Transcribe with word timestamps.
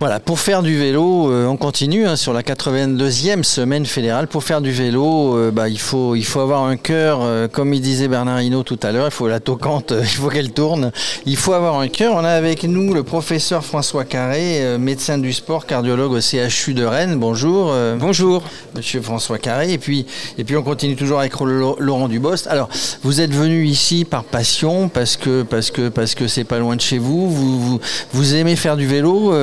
Voilà, 0.00 0.18
pour 0.18 0.40
faire 0.40 0.62
du 0.62 0.78
vélo, 0.78 1.30
euh, 1.30 1.44
on 1.44 1.58
continue 1.58 2.06
hein, 2.06 2.16
sur 2.16 2.32
la 2.32 2.40
82e 2.40 3.42
semaine 3.42 3.84
fédérale. 3.84 4.28
Pour 4.28 4.42
faire 4.42 4.62
du 4.62 4.70
vélo, 4.70 5.36
euh, 5.36 5.50
bah, 5.50 5.68
il, 5.68 5.78
faut, 5.78 6.16
il 6.16 6.24
faut 6.24 6.40
avoir 6.40 6.64
un 6.64 6.78
cœur, 6.78 7.18
euh, 7.20 7.48
comme 7.48 7.74
il 7.74 7.82
disait 7.82 8.08
Bernard 8.08 8.40
Hinault 8.40 8.62
tout 8.62 8.80
à 8.82 8.92
l'heure, 8.92 9.08
il 9.08 9.10
faut 9.10 9.28
la 9.28 9.40
toquante, 9.40 9.92
il 10.00 10.06
faut 10.06 10.30
qu'elle 10.30 10.52
tourne. 10.52 10.90
Il 11.26 11.36
faut 11.36 11.52
avoir 11.52 11.78
un 11.78 11.88
cœur. 11.88 12.14
On 12.14 12.24
a 12.24 12.30
avec 12.30 12.64
nous 12.64 12.94
le 12.94 13.02
professeur 13.02 13.62
François 13.62 14.06
Carré, 14.06 14.78
médecin 14.78 15.18
du 15.18 15.34
sport, 15.34 15.66
cardiologue 15.66 16.12
au 16.12 16.20
CHU 16.22 16.72
de 16.72 16.84
Rennes. 16.84 17.16
Bonjour. 17.18 17.74
Bonjour. 17.98 18.42
Monsieur 18.74 19.02
François 19.02 19.36
Carré. 19.36 19.70
Et 19.70 19.76
puis, 19.76 20.06
et 20.38 20.44
puis 20.44 20.56
on 20.56 20.62
continue 20.62 20.96
toujours 20.96 21.20
avec 21.20 21.34
Laurent 21.38 22.08
Dubost. 22.08 22.46
Alors, 22.46 22.70
vous 23.02 23.20
êtes 23.20 23.34
venu 23.34 23.66
ici 23.66 24.06
par 24.06 24.24
passion, 24.24 24.88
parce 24.88 25.18
que 25.18 25.42
parce 25.42 25.70
que 25.70 25.90
parce 25.90 26.14
que 26.14 26.26
c'est 26.26 26.44
pas 26.44 26.58
loin 26.58 26.74
de 26.74 26.80
chez 26.80 26.96
vous. 26.96 27.28
Vous, 27.28 27.80
vous, 28.12 28.34
aimez 28.34 28.56
faire 28.56 28.78
du 28.78 28.86
vélo 28.86 29.34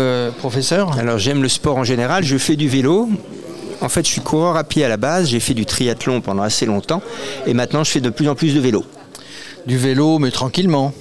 professeur 0.47 0.97
Alors 0.97 1.17
j'aime 1.17 1.43
le 1.43 1.49
sport 1.49 1.75
en 1.75 1.83
général, 1.83 2.23
je 2.23 2.37
fais 2.37 2.55
du 2.55 2.69
vélo. 2.69 3.09
En 3.81 3.89
fait, 3.89 4.05
je 4.05 4.11
suis 4.11 4.21
coureur 4.21 4.55
à 4.55 4.63
pied 4.63 4.85
à 4.85 4.87
la 4.87 4.95
base, 4.95 5.27
j'ai 5.27 5.41
fait 5.41 5.53
du 5.53 5.65
triathlon 5.65 6.21
pendant 6.21 6.41
assez 6.41 6.65
longtemps 6.65 7.01
et 7.45 7.53
maintenant 7.53 7.83
je 7.83 7.91
fais 7.91 7.99
de 7.99 8.09
plus 8.09 8.29
en 8.29 8.35
plus 8.35 8.55
de 8.55 8.61
vélo. 8.61 8.85
Du 9.65 9.77
vélo, 9.77 10.19
mais 10.19 10.31
tranquillement 10.31 10.93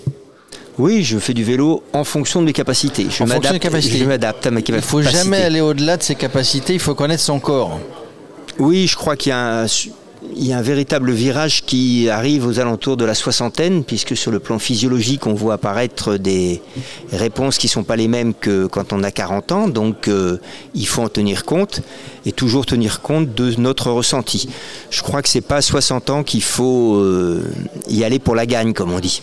oui, 0.79 1.05
je 1.05 1.19
fais 1.19 1.33
du 1.33 1.43
vélo 1.43 1.83
en 1.95 2.05
fonction 2.05 2.43
de 2.43 2.47
mes 2.47 2.53
capacités. 2.53 3.07
Je 3.09 3.25
m'adapte 3.25 3.47
à 3.47 3.53
mes 3.55 3.59
capacités. 3.61 3.97
Il 3.97 4.75
ne 4.75 4.81
faut 4.83 5.01
jamais 5.01 5.41
aller 5.41 5.63
au-delà 5.63 5.97
de 5.97 6.03
ses 6.03 6.17
capacités, 6.17 6.75
il 6.75 6.81
faut 6.81 6.95
connaître 6.95 7.23
son 7.23 7.41
corps. 7.41 7.81
Oui, 8.59 8.87
je 8.87 8.95
crois 8.95 9.17
qu'il 9.17 9.31
y 9.31 9.33
a 9.33 9.63
un 9.63 9.67
il 10.35 10.47
y 10.47 10.53
a 10.53 10.59
un 10.59 10.63
véritable 10.63 11.13
virage 11.13 11.65
qui 11.65 12.09
arrive 12.09 12.47
aux 12.47 12.59
alentours 12.59 12.97
de 12.97 13.05
la 13.05 13.15
soixantaine, 13.15 13.85
puisque 13.85 14.17
sur 14.17 14.31
le 14.31 14.39
plan 14.39 14.59
physiologique, 14.59 15.27
on 15.27 15.35
voit 15.35 15.55
apparaître 15.55 16.17
des 16.17 16.61
réponses 17.13 17.59
qui 17.59 17.67
ne 17.67 17.71
sont 17.71 17.85
pas 17.85 17.97
les 17.97 18.09
mêmes 18.09 18.35
que 18.35 18.67
quand 18.67 18.93
on 18.93 19.03
a 19.03 19.11
40 19.11 19.53
ans. 19.53 19.69
Donc 19.69 20.09
euh, 20.09 20.39
il 20.75 20.87
faut 20.87 21.03
en 21.03 21.09
tenir 21.09 21.45
compte 21.45 21.81
et 22.25 22.33
toujours 22.33 22.67
tenir 22.67 23.01
compte 23.01 23.35
de 23.35 23.55
notre 23.59 23.91
ressenti. 23.91 24.49
Je 24.91 25.03
crois 25.03 25.23
que 25.23 25.29
ce 25.29 25.39
n'est 25.39 25.43
pas 25.43 25.57
à 25.57 25.63
60 25.63 26.11
ans 26.11 26.23
qu'il 26.23 26.43
faut 26.43 26.97
euh, 26.97 27.43
y 27.89 28.05
aller 28.05 28.19
pour 28.19 28.35
la 28.35 28.47
gagne, 28.47 28.73
comme 28.73 28.93
on 28.93 29.01
dit. 29.01 29.23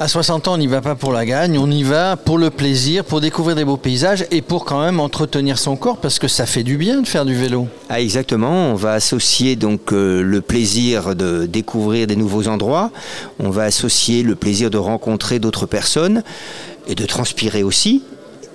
À 0.00 0.06
60 0.06 0.46
ans, 0.46 0.54
on 0.54 0.58
n'y 0.58 0.68
va 0.68 0.80
pas 0.80 0.94
pour 0.94 1.12
la 1.12 1.26
gagne, 1.26 1.58
on 1.58 1.68
y 1.68 1.82
va 1.82 2.14
pour 2.14 2.38
le 2.38 2.50
plaisir, 2.50 3.04
pour 3.04 3.20
découvrir 3.20 3.56
des 3.56 3.64
beaux 3.64 3.76
paysages 3.76 4.24
et 4.30 4.42
pour 4.42 4.64
quand 4.64 4.80
même 4.80 5.00
entretenir 5.00 5.58
son 5.58 5.74
corps 5.74 5.96
parce 5.96 6.20
que 6.20 6.28
ça 6.28 6.46
fait 6.46 6.62
du 6.62 6.76
bien 6.76 7.02
de 7.02 7.06
faire 7.08 7.24
du 7.24 7.34
vélo. 7.34 7.66
Ah, 7.88 8.00
exactement, 8.00 8.70
on 8.70 8.76
va 8.76 8.92
associer 8.92 9.56
donc 9.56 9.92
euh, 9.92 10.22
le 10.22 10.40
plaisir 10.40 11.16
de 11.16 11.46
découvrir 11.46 12.06
des 12.06 12.14
nouveaux 12.14 12.46
endroits, 12.46 12.92
on 13.40 13.50
va 13.50 13.64
associer 13.64 14.22
le 14.22 14.36
plaisir 14.36 14.70
de 14.70 14.78
rencontrer 14.78 15.40
d'autres 15.40 15.66
personnes 15.66 16.22
et 16.86 16.94
de 16.94 17.04
transpirer 17.04 17.64
aussi. 17.64 18.04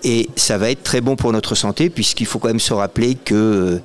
Et 0.06 0.30
ça 0.36 0.58
va 0.58 0.70
être 0.70 0.84
très 0.84 1.00
bon 1.00 1.16
pour 1.16 1.32
notre 1.32 1.56
santé 1.56 1.90
puisqu'il 1.90 2.26
faut 2.26 2.40
quand 2.40 2.50
même 2.50 2.60
se 2.60 2.74
rappeler 2.74 3.16
que 3.16 3.82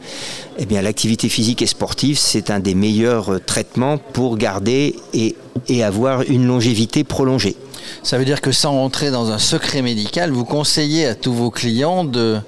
eh 0.58 0.66
bien, 0.66 0.82
l'activité 0.82 1.28
physique 1.28 1.62
et 1.62 1.66
sportive, 1.66 2.18
c'est 2.18 2.50
un 2.50 2.58
des 2.58 2.74
meilleurs 2.74 3.34
euh, 3.34 3.38
traitements 3.40 3.98
pour 3.98 4.36
garder 4.36 4.96
et, 5.12 5.36
et 5.68 5.82
avoir 5.82 6.22
une 6.22 6.46
longévité 6.46 7.04
prolongée. 7.04 7.56
Ça 8.02 8.18
veut 8.18 8.24
dire 8.24 8.40
que 8.40 8.52
sans 8.52 8.72
rentrer 8.72 9.10
dans 9.10 9.30
un 9.30 9.38
secret 9.38 9.82
médical, 9.82 10.30
vous 10.30 10.44
conseillez 10.44 11.06
à 11.06 11.14
tous 11.14 11.32
vos 11.32 11.50
clients 11.50 12.04
de, 12.04 12.38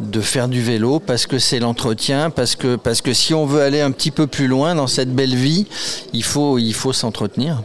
de 0.00 0.20
faire 0.20 0.48
du 0.48 0.62
vélo 0.62 1.00
parce 1.00 1.26
que 1.26 1.38
c'est 1.38 1.58
l'entretien, 1.58 2.30
parce 2.30 2.56
que, 2.56 2.76
parce 2.76 3.00
que 3.00 3.12
si 3.12 3.34
on 3.34 3.46
veut 3.46 3.62
aller 3.62 3.80
un 3.80 3.90
petit 3.90 4.10
peu 4.10 4.26
plus 4.26 4.46
loin 4.46 4.74
dans 4.74 4.86
cette 4.86 5.14
belle 5.14 5.34
vie, 5.34 5.66
il 6.12 6.22
faut, 6.22 6.58
il 6.58 6.74
faut 6.74 6.92
s'entretenir. 6.92 7.62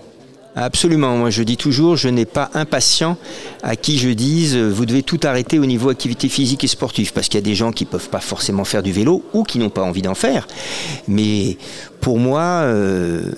Absolument, 0.56 1.16
moi 1.16 1.30
je 1.30 1.44
dis 1.44 1.56
toujours, 1.56 1.96
je 1.96 2.10
n'ai 2.10 2.26
pas 2.26 2.50
un 2.54 2.66
patient 2.66 3.18
à 3.64 3.78
qui 3.78 3.98
je 3.98 4.10
dise 4.10 4.58
vous 4.58 4.86
devez 4.86 5.02
tout 5.02 5.20
arrêter 5.24 5.60
au 5.60 5.66
niveau 5.66 5.90
activité 5.90 6.28
physique 6.28 6.66
et 6.66 6.68
sportive, 6.68 7.14
parce 7.14 7.30
qu'il 7.30 7.40
y 7.40 7.44
a 7.44 7.46
des 7.46 7.56
gens 7.56 7.72
qui 7.72 7.86
ne 7.86 7.90
peuvent 7.90 8.10
pas 8.10 8.20
forcément 8.20 8.66
faire 8.66 8.84
du 8.84 8.92
vélo 8.92 9.24
ou 9.34 9.44
qui 9.44 9.60
n'ont 9.60 9.70
pas 9.70 9.82
envie 9.82 10.02
d'en 10.02 10.14
faire. 10.14 10.48
Mais 11.08 11.58
pour 12.02 12.20
moi, 12.20 12.42
euh, 12.42 13.32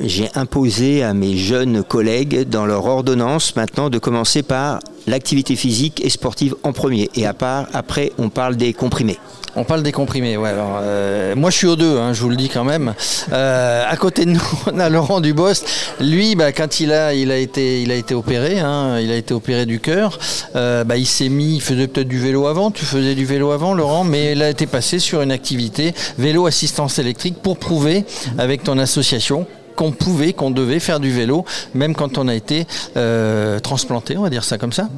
j'ai 0.00 0.28
imposé 0.36 1.02
à 1.02 1.14
mes 1.14 1.36
jeunes 1.36 1.82
collègues 1.82 2.48
dans 2.48 2.64
leur 2.64 2.84
ordonnance 2.86 3.56
maintenant 3.56 3.90
de 3.90 3.98
commencer 3.98 4.44
par 4.44 4.78
l'activité 5.06 5.56
physique 5.56 6.04
et 6.04 6.10
sportive 6.10 6.54
en 6.62 6.72
premier, 6.72 7.10
et 7.14 7.26
à 7.26 7.34
part, 7.34 7.66
après 7.72 8.12
on 8.18 8.28
parle 8.28 8.56
des 8.56 8.72
comprimés. 8.72 9.18
On 9.58 9.64
parle 9.64 9.82
des 9.82 9.90
comprimés, 9.92 10.36
ouais. 10.36 10.50
Euh, 10.52 11.34
moi, 11.34 11.48
je 11.48 11.56
suis 11.56 11.66
aux 11.66 11.76
deux, 11.76 11.96
hein, 11.96 12.12
je 12.12 12.20
vous 12.20 12.28
le 12.28 12.36
dis 12.36 12.50
quand 12.50 12.62
même. 12.62 12.92
Euh, 13.32 13.84
à 13.88 13.96
côté 13.96 14.26
de 14.26 14.32
nous, 14.32 14.42
on 14.66 14.78
a 14.78 14.90
Laurent 14.90 15.22
Dubost. 15.22 15.66
Lui, 15.98 16.36
bah, 16.36 16.52
quand 16.52 16.78
il 16.78 16.92
a, 16.92 17.14
il 17.14 17.30
a 17.30 17.38
été, 17.38 18.14
opéré, 18.14 18.58
hein, 18.60 19.00
il 19.00 19.10
a 19.10 19.16
été 19.16 19.32
opéré 19.32 19.64
du 19.64 19.80
cœur. 19.80 20.18
Euh, 20.56 20.84
bah, 20.84 20.98
il 20.98 21.06
s'est 21.06 21.30
mis, 21.30 21.54
il 21.56 21.62
faisait 21.62 21.88
peut-être 21.88 22.08
du 22.08 22.18
vélo 22.18 22.46
avant. 22.46 22.70
Tu 22.70 22.84
faisais 22.84 23.14
du 23.14 23.24
vélo 23.24 23.50
avant, 23.50 23.72
Laurent, 23.72 24.04
mais 24.04 24.32
il 24.32 24.42
a 24.42 24.50
été 24.50 24.66
passé 24.66 24.98
sur 24.98 25.22
une 25.22 25.32
activité 25.32 25.94
vélo 26.18 26.44
assistance 26.44 26.98
électrique 26.98 27.36
pour 27.42 27.56
prouver 27.56 28.04
avec 28.36 28.62
ton 28.62 28.76
association 28.78 29.46
qu'on 29.76 29.92
pouvait, 29.92 30.32
qu'on 30.32 30.50
devait 30.50 30.80
faire 30.80 30.98
du 30.98 31.10
vélo, 31.10 31.44
même 31.74 31.94
quand 31.94 32.18
on 32.18 32.26
a 32.28 32.34
été 32.34 32.66
euh, 32.96 33.60
transplanté, 33.60 34.16
on 34.16 34.22
va 34.22 34.30
dire 34.30 34.44
ça 34.44 34.58
comme 34.58 34.72
ça 34.72 34.88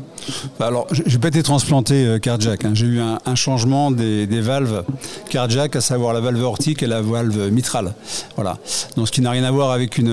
bah 0.59 0.67
Alors, 0.67 0.87
j'ai 0.91 1.19
pas 1.19 1.29
été 1.29 1.43
transplanté 1.43 2.07
euh, 2.07 2.19
cardiaque. 2.19 2.65
Hein. 2.65 2.73
J'ai 2.75 2.87
eu 2.87 3.01
un, 3.01 3.35
changement 3.35 3.91
des, 3.91 4.27
valves 4.41 4.85
cardiaques, 5.29 5.77
à 5.77 5.81
savoir 5.81 6.15
la 6.15 6.21
valve 6.21 6.43
aortique 6.43 6.83
et 6.83 6.87
la 6.87 7.03
valve 7.03 7.51
mitrale. 7.51 7.95
Voilà. 8.37 8.59
Donc, 8.97 9.09
ce 9.09 9.13
qui 9.13 9.21
n'a 9.21 9.31
rien 9.31 9.45
à 9.45 9.51
voir 9.51 9.73
avec 9.73 9.99
une, 9.99 10.09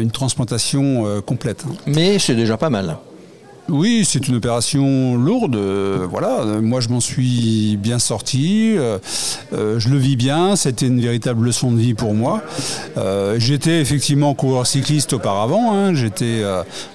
une 0.00 0.10
transplantation 0.10 1.06
euh, 1.06 1.20
complète. 1.20 1.64
Mais 1.86 2.18
c'est 2.18 2.34
déjà 2.34 2.56
pas 2.56 2.70
mal. 2.70 2.96
Oui, 3.70 4.04
c'est 4.04 4.28
une 4.28 4.36
opération 4.36 5.16
lourde. 5.16 5.56
Euh, 5.56 6.06
voilà, 6.08 6.44
moi 6.60 6.80
je 6.80 6.90
m'en 6.90 7.00
suis 7.00 7.78
bien 7.78 7.98
sorti. 7.98 8.74
Euh, 8.76 8.98
euh, 9.54 9.78
je 9.78 9.88
le 9.88 9.96
vis 9.96 10.16
bien. 10.16 10.54
C'était 10.54 10.86
une 10.86 11.00
véritable 11.00 11.46
leçon 11.46 11.72
de 11.72 11.78
vie 11.78 11.94
pour 11.94 12.12
moi. 12.12 12.42
J'étais 13.36 13.80
effectivement 13.80 14.34
coureur 14.34 14.66
cycliste 14.66 15.14
auparavant. 15.14 15.72
Hein. 15.72 15.94
J'étais 15.94 16.42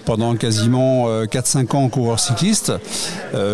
pendant 0.06 0.36
quasiment 0.36 1.08
4-5 1.26 1.76
ans 1.76 1.90
coureur 1.90 2.20
cycliste. 2.20 2.72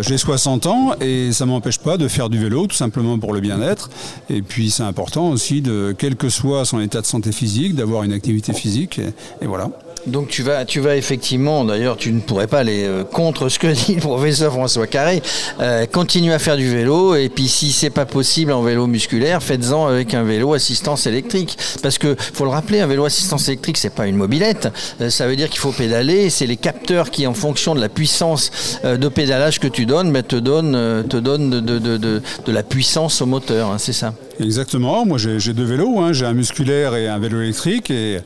J'ai 0.02 0.18
60 0.18 0.66
ans 0.66 0.94
et 1.00 1.32
ça 1.32 1.46
m'empêche 1.46 1.78
pas 1.78 1.96
de 1.96 2.08
faire 2.08 2.28
du 2.28 2.38
vélo, 2.38 2.66
tout 2.66 2.76
simplement 2.76 3.18
pour 3.18 3.32
le 3.32 3.40
bien-être. 3.40 3.90
Et 4.30 4.42
puis 4.42 4.70
c'est 4.70 4.82
important 4.82 5.30
aussi 5.30 5.62
de, 5.62 5.94
quel 5.96 6.16
que 6.16 6.28
soit 6.28 6.64
son 6.64 6.80
état 6.80 7.00
de 7.00 7.06
santé 7.06 7.32
physique, 7.32 7.74
d'avoir 7.74 8.02
une 8.02 8.12
activité 8.12 8.52
physique. 8.52 9.00
et 9.40 9.46
voilà. 9.46 9.70
Donc 10.06 10.28
tu 10.28 10.42
vas, 10.42 10.64
tu 10.64 10.80
vas 10.80 10.96
effectivement, 10.96 11.64
d'ailleurs 11.64 11.96
tu 11.96 12.12
ne 12.12 12.20
pourrais 12.20 12.46
pas 12.46 12.60
aller 12.60 12.84
euh, 12.84 13.02
contre 13.02 13.48
ce 13.48 13.58
que 13.58 13.66
dit 13.86 13.96
le 13.96 14.00
professeur 14.00 14.52
François 14.52 14.86
Carré, 14.86 15.20
euh, 15.60 15.84
continuer 15.86 16.32
à 16.32 16.38
faire 16.38 16.56
du 16.56 16.70
vélo 16.70 17.14
et 17.16 17.28
puis 17.28 17.48
si 17.48 17.72
c'est 17.72 17.90
pas 17.90 18.06
possible 18.06 18.52
en 18.52 18.62
vélo 18.62 18.86
musculaire, 18.86 19.42
faites-en 19.42 19.86
avec 19.86 20.14
un 20.14 20.22
vélo 20.22 20.54
assistance 20.54 21.06
électrique. 21.06 21.58
Parce 21.82 21.98
que 21.98 22.14
faut 22.18 22.44
le 22.44 22.50
rappeler, 22.50 22.80
un 22.80 22.86
vélo 22.86 23.04
assistance 23.04 23.48
électrique 23.48 23.78
c'est 23.78 23.94
pas 23.94 24.06
une 24.06 24.16
mobilette, 24.16 24.68
euh, 25.00 25.10
ça 25.10 25.26
veut 25.26 25.36
dire 25.36 25.50
qu'il 25.50 25.60
faut 25.60 25.72
pédaler, 25.72 26.30
c'est 26.30 26.46
les 26.46 26.56
capteurs 26.56 27.10
qui 27.10 27.26
en 27.26 27.34
fonction 27.34 27.74
de 27.74 27.80
la 27.80 27.88
puissance 27.88 28.50
de 28.84 29.08
pédalage 29.08 29.58
que 29.58 29.66
tu 29.68 29.86
donnes, 29.86 30.12
ben, 30.12 30.22
te 30.22 30.36
donnent, 30.36 30.72
de, 30.72 32.22
la 32.46 32.62
puissance 32.62 33.20
au 33.20 33.26
moteur, 33.26 33.70
hein, 33.70 33.78
c'est 33.78 33.92
ça? 33.92 34.12
Exactement, 34.38 35.06
moi 35.06 35.16
j'ai 35.18 35.52
deux 35.54 35.64
vélos, 35.64 35.98
hein. 35.98 36.12
j'ai 36.12 36.26
un 36.26 36.34
musculaire 36.34 36.94
et 36.94 37.08
un 37.08 37.18
vélo 37.18 37.40
électrique 37.40 37.90
et, 37.90 38.20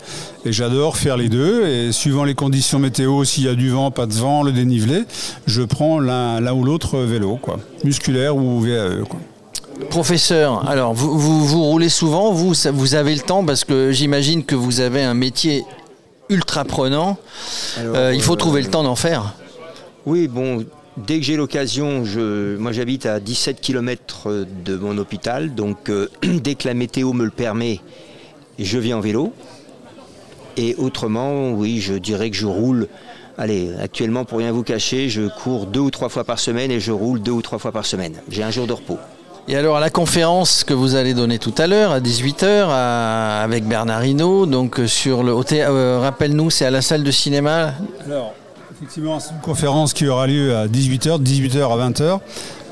j'adore 0.44 0.96
faire 0.96 1.16
les 1.16 1.28
deux 1.28 1.66
et 1.66 1.92
suivant 1.92 2.24
les 2.24 2.34
conditions 2.34 2.78
météo, 2.78 3.24
s'il 3.24 3.44
y 3.44 3.48
a 3.48 3.54
du 3.54 3.70
vent, 3.70 3.90
pas 3.90 4.06
de 4.06 4.14
vent, 4.14 4.42
le 4.42 4.52
dénivelé, 4.52 5.04
je 5.46 5.62
prends 5.62 6.00
l'un 6.00 6.52
ou 6.52 6.64
l'autre 6.64 6.98
vélo, 6.98 7.38
quoi, 7.40 7.58
musculaire 7.84 8.36
ou 8.36 8.60
VAE. 8.60 9.04
Quoi. 9.08 9.20
Professeur, 9.88 10.68
alors 10.68 10.94
vous, 10.94 11.18
vous, 11.18 11.62
roulez 11.64 11.88
souvent, 11.88 12.32
vous, 12.32 12.54
vous 12.72 12.94
avez 12.94 13.14
le 13.14 13.20
temps 13.20 13.44
parce 13.44 13.64
que 13.64 13.92
j'imagine 13.92 14.44
que 14.44 14.54
vous 14.54 14.80
avez 14.80 15.02
un 15.02 15.14
métier 15.14 15.64
ultra 16.28 16.64
prenant, 16.64 17.18
euh, 17.78 18.12
il 18.14 18.22
faut 18.22 18.36
trouver 18.36 18.62
le 18.62 18.68
temps 18.68 18.82
d'en 18.82 18.96
faire. 18.96 19.34
Oui, 20.06 20.28
bon, 20.28 20.64
Dès 20.96 21.18
que 21.18 21.24
j'ai 21.24 21.36
l'occasion, 21.36 22.04
je, 22.04 22.56
moi 22.56 22.72
j'habite 22.72 23.06
à 23.06 23.20
17 23.20 23.60
km 23.60 24.46
de 24.64 24.76
mon 24.76 24.98
hôpital, 24.98 25.54
donc 25.54 25.88
euh, 25.88 26.08
dès 26.22 26.56
que 26.56 26.66
la 26.66 26.74
météo 26.74 27.12
me 27.12 27.24
le 27.24 27.30
permet, 27.30 27.80
je 28.58 28.78
viens 28.78 28.98
en 28.98 29.00
vélo. 29.00 29.32
Et 30.56 30.74
autrement, 30.76 31.52
oui, 31.52 31.80
je 31.80 31.94
dirais 31.94 32.28
que 32.30 32.36
je 32.36 32.46
roule. 32.46 32.88
Allez, 33.38 33.70
actuellement, 33.80 34.24
pour 34.24 34.38
rien 34.38 34.52
vous 34.52 34.64
cacher, 34.64 35.08
je 35.08 35.28
cours 35.28 35.66
deux 35.66 35.80
ou 35.80 35.90
trois 35.90 36.08
fois 36.08 36.24
par 36.24 36.38
semaine 36.38 36.70
et 36.70 36.80
je 36.80 36.92
roule 36.92 37.22
deux 37.22 37.32
ou 37.32 37.40
trois 37.40 37.58
fois 37.58 37.72
par 37.72 37.86
semaine. 37.86 38.16
J'ai 38.28 38.42
un 38.42 38.50
jour 38.50 38.66
de 38.66 38.72
repos. 38.72 38.98
Et 39.48 39.56
alors 39.56 39.76
à 39.76 39.80
la 39.80 39.90
conférence 39.90 40.64
que 40.64 40.74
vous 40.74 40.96
allez 40.96 41.14
donner 41.14 41.38
tout 41.38 41.54
à 41.56 41.66
l'heure 41.66 41.92
à 41.92 42.00
18h 42.00 42.68
avec 43.42 43.64
Bernard 43.64 44.04
Hinault, 44.04 44.46
donc 44.46 44.80
sur 44.86 45.22
le 45.22 45.32
euh, 45.32 45.98
rappelle-nous, 46.00 46.50
c'est 46.50 46.66
à 46.66 46.70
la 46.70 46.82
salle 46.82 47.02
de 47.02 47.10
cinéma? 47.10 47.72
Effectivement, 48.82 49.20
c'est 49.20 49.34
une 49.34 49.40
conférence 49.40 49.92
qui 49.92 50.08
aura 50.08 50.26
lieu 50.26 50.56
à 50.56 50.66
18h, 50.66 51.22
18h 51.22 51.70
à 51.70 51.90
20h, 51.90 52.18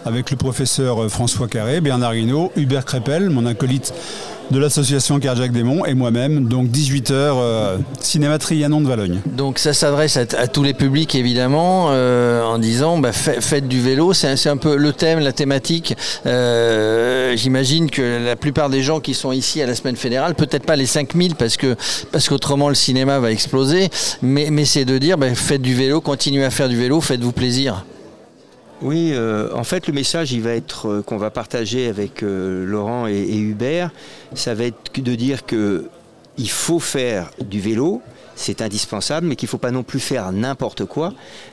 avec 0.06 0.30
le 0.30 0.38
professeur 0.38 1.10
François 1.10 1.48
Carré, 1.48 1.82
Bernard 1.82 2.14
Hinault, 2.14 2.50
Hubert 2.56 2.86
Crépel, 2.86 3.28
mon 3.28 3.44
acolyte 3.44 3.92
de 4.50 4.58
l'association 4.58 5.18
Cardiac 5.18 5.52
Démon 5.52 5.84
et 5.84 5.94
moi-même. 5.94 6.46
Donc 6.46 6.68
18h, 6.68 7.12
euh, 7.12 7.78
cinéma 8.00 8.38
Trianon 8.38 8.80
de 8.80 8.86
Valogne. 8.86 9.20
Donc 9.26 9.58
ça 9.58 9.72
s'adresse 9.72 10.16
à, 10.16 10.46
tous 10.46 10.62
les 10.62 10.74
publics 10.74 11.14
évidemment 11.14 11.88
euh, 11.90 12.42
en 12.42 12.58
disant 12.58 12.98
bah, 12.98 13.12
faites 13.12 13.68
du 13.68 13.80
vélo. 13.80 14.12
C'est 14.12 14.48
un 14.48 14.56
peu 14.56 14.76
le 14.76 14.92
thème, 14.92 15.18
la 15.20 15.32
thématique. 15.32 15.96
Euh, 16.26 17.36
j'imagine 17.36 17.90
que 17.90 18.24
la 18.24 18.36
plupart 18.36 18.70
des 18.70 18.82
gens 18.82 19.00
qui 19.00 19.14
sont 19.14 19.32
ici 19.32 19.62
à 19.62 19.66
la 19.66 19.74
semaine 19.74 19.96
fédérale, 19.96 20.34
peut-être 20.34 20.64
pas 20.64 20.76
les 20.76 20.86
5000 20.86 21.34
parce 21.34 21.56
parce 22.12 22.28
qu'autrement 22.28 22.68
le 22.68 22.74
cinéma 22.74 23.18
va 23.18 23.32
exploser, 23.32 23.88
mais, 24.22 24.48
mais 24.50 24.64
c'est 24.64 24.84
de 24.84 24.98
dire 24.98 25.18
bah, 25.18 25.34
faites 25.34 25.62
du 25.62 25.74
vélo, 25.74 26.00
continuez 26.00 26.44
à 26.44 26.50
faire 26.50 26.68
du 26.68 26.76
vélo, 26.76 27.00
faites-vous 27.00 27.32
plaisir. 27.32 27.84
Oui, 28.80 29.10
euh, 29.12 29.48
en 29.54 29.64
fait, 29.64 29.88
le 29.88 29.92
message, 29.92 30.32
il 30.32 30.42
va 30.42 30.52
être 30.52 30.88
euh, 30.88 31.02
qu'on 31.02 31.16
va 31.16 31.30
partager 31.30 31.88
avec 31.88 32.22
euh, 32.22 32.64
Laurent 32.64 33.08
et, 33.08 33.36
Hubert. 33.36 33.90
Ça 34.34 34.54
va 34.54 34.64
être 34.64 34.92
de 34.94 35.14
dire 35.16 35.44
que 35.46 35.88
il 36.36 36.48
faut 36.48 36.78
faire 36.78 37.30
du 37.40 37.60
vélo, 37.60 38.00
c'est 38.38 38.62
indispensable, 38.62 39.26
mais 39.26 39.36
qu'il 39.36 39.46
ne 39.46 39.50
faut 39.50 39.58
pas 39.58 39.72
non 39.72 39.82
plus 39.82 39.98
faire 39.98 40.30
n'importe 40.30 40.84
quoi, 40.84 41.12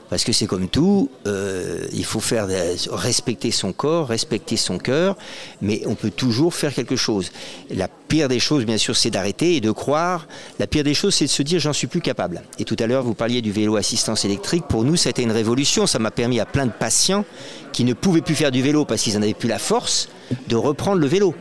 parce 0.10 0.24
que 0.24 0.32
c'est 0.32 0.46
comme 0.46 0.68
tout, 0.68 1.10
euh, 1.26 1.84
il 1.92 2.06
faut 2.06 2.20
faire 2.20 2.48
respecter 2.92 3.50
son 3.50 3.74
corps, 3.74 4.08
respecter 4.08 4.56
son 4.56 4.78
cœur, 4.78 5.18
mais 5.62 5.82
on 5.88 5.96
peut 5.96 6.12
toujours 6.12 6.54
faire 6.54 6.74
quelque 6.74 6.96
chose. 6.96 7.32
La 7.72 7.88
pire 7.88 8.28
des 8.28 8.40
choses, 8.40 8.66
bien 8.66 8.78
sûr, 8.78 8.96
c'est 8.96 9.10
d'arrêter 9.10 9.56
et 9.56 9.62
de 9.62 9.72
croire. 9.72 10.28
La 10.60 10.68
pire 10.68 10.84
des 10.84 10.94
choses, 10.94 11.16
c'est 11.16 11.26
de 11.26 11.32
se 11.32 11.42
dire 11.42 11.60
j'en 11.60 11.74
suis 11.74 11.88
plus 11.88 12.02
capable. 12.02 12.44
Et 12.60 12.66
tout 12.66 12.78
à 12.80 12.86
l'heure, 12.86 13.04
vous 13.04 13.16
parliez 13.16 13.42
du 13.42 13.52
vélo 13.52 13.78
assistance 13.78 14.24
électrique. 14.24 14.66
Pour 14.70 14.84
nous, 14.84 14.96
ça 14.96 15.10
a 15.10 15.12
été 15.12 15.24
une 15.24 15.32
révolution. 15.32 15.88
Ça 15.88 15.98
m'a 15.98 16.12
permis 16.12 16.40
à 16.40 16.46
plein 16.46 16.68
de 16.68 16.72
patients 16.72 17.26
qui 17.74 17.84
ne 17.84 17.94
pouvaient 17.94 18.22
plus 18.22 18.36
faire 18.36 18.52
du 18.52 18.62
vélo 18.62 18.86
parce 18.86 19.02
qu'ils 19.02 19.16
n'en 19.16 19.24
avaient 19.24 19.34
plus 19.34 19.50
la 19.50 19.60
force 19.60 20.08
de 20.48 20.56
reprendre 20.56 21.02
le 21.02 21.08
vélo. 21.08 21.34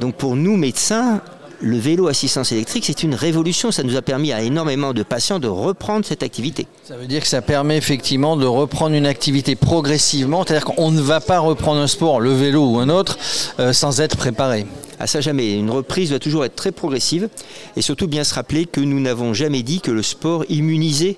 Donc 0.00 0.16
pour 0.16 0.34
nous, 0.34 0.56
médecins, 0.56 1.22
le 1.60 1.78
vélo 1.78 2.08
assistance 2.08 2.52
électrique, 2.52 2.84
c'est 2.86 3.02
une 3.02 3.14
révolution. 3.14 3.70
Ça 3.70 3.82
nous 3.82 3.96
a 3.96 4.02
permis 4.02 4.32
à 4.32 4.42
énormément 4.42 4.92
de 4.92 5.02
patients 5.02 5.38
de 5.38 5.48
reprendre 5.48 6.04
cette 6.04 6.22
activité. 6.22 6.66
Ça 6.84 6.96
veut 6.96 7.06
dire 7.06 7.20
que 7.20 7.28
ça 7.28 7.42
permet 7.42 7.76
effectivement 7.76 8.36
de 8.36 8.46
reprendre 8.46 8.94
une 8.94 9.06
activité 9.06 9.56
progressivement. 9.56 10.44
C'est-à-dire 10.44 10.64
qu'on 10.64 10.90
ne 10.90 11.00
va 11.00 11.20
pas 11.20 11.38
reprendre 11.38 11.80
un 11.80 11.86
sport, 11.86 12.20
le 12.20 12.32
vélo 12.32 12.64
ou 12.64 12.78
un 12.78 12.88
autre, 12.88 13.18
euh, 13.58 13.72
sans 13.72 14.00
être 14.00 14.16
préparé. 14.16 14.66
À 14.98 15.06
ça 15.06 15.20
jamais. 15.20 15.54
Une 15.54 15.70
reprise 15.70 16.10
doit 16.10 16.18
toujours 16.18 16.44
être 16.44 16.56
très 16.56 16.72
progressive 16.72 17.28
et 17.76 17.82
surtout 17.82 18.08
bien 18.08 18.24
se 18.24 18.34
rappeler 18.34 18.66
que 18.66 18.80
nous 18.80 19.00
n'avons 19.00 19.34
jamais 19.34 19.62
dit 19.62 19.80
que 19.80 19.90
le 19.90 20.02
sport 20.02 20.44
immunisait 20.48 21.16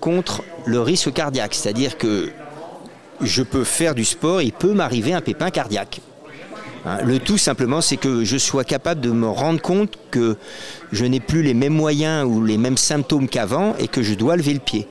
contre 0.00 0.42
le 0.66 0.80
risque 0.80 1.12
cardiaque. 1.12 1.54
C'est-à-dire 1.54 1.96
que 1.96 2.30
je 3.20 3.42
peux 3.42 3.64
faire 3.64 3.94
du 3.94 4.04
sport, 4.04 4.42
il 4.42 4.52
peut 4.52 4.72
m'arriver 4.72 5.12
un 5.12 5.20
pépin 5.20 5.50
cardiaque. 5.50 6.00
Hein, 6.86 6.98
le 7.04 7.18
tout 7.18 7.38
simplement, 7.38 7.80
c'est 7.80 7.96
que 7.96 8.24
je 8.24 8.36
sois 8.36 8.64
capable 8.64 9.00
de 9.00 9.10
me 9.10 9.28
rendre 9.28 9.60
compte 9.60 9.94
que 10.10 10.36
je 10.92 11.04
n'ai 11.04 11.20
plus 11.20 11.42
les 11.42 11.54
mêmes 11.54 11.72
moyens 11.72 12.26
ou 12.26 12.44
les 12.44 12.58
mêmes 12.58 12.76
symptômes 12.76 13.28
qu'avant 13.28 13.74
et 13.78 13.88
que 13.88 14.02
je 14.02 14.14
dois 14.14 14.36
lever 14.36 14.52
le 14.52 14.60
pied. 14.60 14.86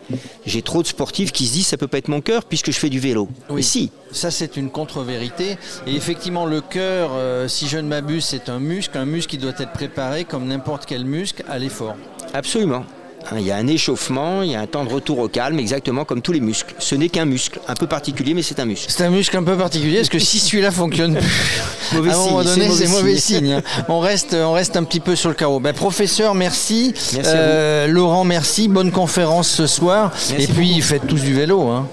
J'ai 0.46 0.62
trop 0.62 0.82
de 0.82 0.88
sportifs 0.88 1.32
qui 1.32 1.46
se 1.46 1.54
disent 1.54 1.68
ça 1.68 1.78
peut 1.78 1.88
pas 1.88 2.00
être 2.00 2.08
mon 2.08 2.22
cœur 2.22 2.46
puisque 2.46 2.72
je 2.72 2.80
fais 2.80 2.90
du 2.90 3.00
vélo. 3.00 3.30
Oui, 3.50 3.64
si. 3.64 3.92
Ça 4.12 4.32
c'est 4.32 4.58
une 4.58 4.70
contre-vérité. 4.70 5.58
Et 5.88 5.96
effectivement, 5.96 6.46
le 6.46 6.62
cœur, 6.62 7.12
euh, 7.14 7.48
si 7.48 7.68
je 7.68 7.78
ne 7.78 7.88
m'abuse, 7.88 8.26
c'est 8.26 8.50
un 8.50 8.60
muscle, 8.60 8.98
un 8.98 9.06
muscle 9.06 9.30
qui 9.30 9.38
doit 9.38 9.54
être 9.58 9.74
préparé 9.74 10.26
comme 10.26 10.46
n'importe 10.46 10.86
quel 10.86 11.06
muscle 11.06 11.44
à 11.48 11.60
l'effort. 11.60 11.96
Absolument. 12.34 12.86
Hein, 13.32 13.38
il 13.40 13.46
y 13.46 13.52
a 13.52 13.56
un 13.56 13.68
échauffement, 13.68 14.42
il 14.42 14.52
y 14.52 14.56
a 14.56 14.60
un 14.60 14.68
temps 14.68 14.84
de 14.84 14.90
retour 14.90 15.20
au 15.20 15.28
calme, 15.28 15.58
exactement 15.60 16.04
comme 16.04 16.22
tous 16.22 16.34
les 16.34 16.42
muscles. 16.42 16.76
Ce 16.80 16.96
n'est 16.96 17.10
qu'un 17.10 17.26
muscle, 17.26 17.60
un 17.68 17.74
peu 17.74 17.88
particulier, 17.88 18.34
mais 18.34 18.42
c'est 18.42 18.60
un 18.60 18.66
muscle. 18.66 18.88
C'est 18.90 19.04
un 19.04 19.10
muscle 19.10 19.38
un 19.38 19.44
peu 19.44 19.56
particulier, 19.56 19.98
parce 19.98 20.10
que 20.10 20.20
si 20.20 20.40
celui-là 20.40 20.72
fonctionne 20.72 21.16
plus, 21.16 22.10
à 22.10 22.14
un 22.14 22.18
moment 22.18 22.44
donné, 22.44 22.70
c'est 22.70 22.88
mauvais, 22.88 23.18
signe. 23.18 23.62
On 23.88 24.00
reste, 24.00 24.34
on 24.34 24.52
reste 24.52 24.76
un 24.76 24.84
petit 24.84 25.00
peu 25.00 25.16
sur 25.16 25.30
le 25.30 25.36
carreau. 25.36 25.60
Ben, 25.60 25.74
professeur, 25.74 26.36
merci. 26.36 26.94
Euh, 27.26 27.88
Laurent, 27.88 28.26
merci. 28.26 28.68
Bonne 28.68 28.92
conférence 28.92 29.48
ce 29.48 29.68
soir. 29.68 30.12
Et 30.38 30.48
puis, 30.48 30.82
faites 30.82 31.08
tous 31.08 31.22
du 31.22 31.34
vélo. 31.34 31.68
Hein. 31.68 31.88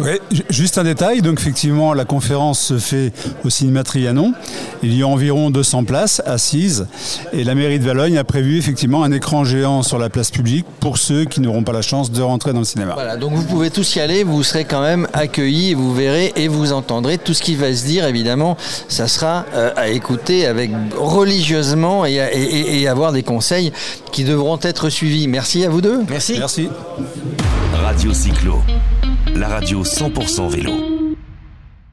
Oui, 0.00 0.18
juste 0.50 0.78
un 0.78 0.84
détail. 0.84 1.22
Donc, 1.22 1.40
effectivement, 1.40 1.94
la 1.94 2.04
conférence 2.04 2.60
se 2.60 2.78
fait 2.78 3.12
au 3.44 3.50
cinéma 3.50 3.84
Trianon. 3.84 4.32
Il 4.82 4.96
y 4.96 5.02
a 5.02 5.06
environ 5.06 5.50
200 5.50 5.84
places 5.84 6.20
assises. 6.26 6.86
Et 7.32 7.44
la 7.44 7.54
mairie 7.54 7.78
de 7.78 7.84
Valogne 7.84 8.18
a 8.18 8.24
prévu 8.24 8.58
effectivement 8.58 9.04
un 9.04 9.12
écran 9.12 9.44
géant 9.44 9.82
sur 9.82 9.98
la 9.98 10.10
place 10.10 10.30
publique 10.30 10.63
pour 10.80 10.98
ceux 10.98 11.24
qui 11.24 11.40
n'auront 11.40 11.62
pas 11.62 11.72
la 11.72 11.82
chance 11.82 12.10
de 12.10 12.20
rentrer 12.20 12.52
dans 12.52 12.58
le 12.58 12.64
cinéma. 12.64 12.92
Voilà, 12.94 13.16
donc 13.16 13.32
vous 13.32 13.44
pouvez 13.44 13.70
tous 13.70 13.96
y 13.96 14.00
aller. 14.00 14.22
Vous 14.22 14.42
serez 14.42 14.64
quand 14.64 14.82
même 14.82 15.08
accueillis 15.12 15.70
et 15.70 15.74
vous 15.74 15.94
verrez 15.94 16.32
et 16.36 16.48
vous 16.48 16.72
entendrez 16.72 17.16
tout 17.18 17.32
ce 17.32 17.42
qui 17.42 17.54
va 17.54 17.74
se 17.74 17.84
dire. 17.84 18.06
Évidemment, 18.06 18.56
ça 18.88 19.08
sera 19.08 19.46
euh, 19.54 19.72
à 19.76 19.88
écouter 19.88 20.46
avec 20.46 20.70
religieusement 20.96 22.04
et, 22.04 22.14
et 22.14 22.86
avoir 22.86 23.12
des 23.12 23.22
conseils 23.22 23.72
qui 24.12 24.24
devront 24.24 24.58
être 24.62 24.90
suivis. 24.90 25.26
Merci 25.26 25.64
à 25.64 25.70
vous 25.70 25.80
deux. 25.80 26.02
Merci. 26.08 26.36
Merci. 26.38 26.68
Radio 27.72 28.12
Cyclo 28.12 28.62
la 29.34 29.48
radio 29.48 29.82
100% 29.82 30.48
vélo. 30.48 30.93